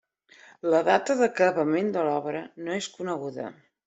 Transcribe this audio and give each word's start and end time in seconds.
La 0.73 0.77
data 0.87 1.15
d'acabament 1.19 1.91
de 1.97 2.05
l'obra 2.07 2.41
no 2.65 2.79
és 2.81 2.89
coneguda. 2.97 3.47